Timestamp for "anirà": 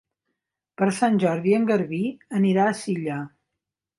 2.39-2.65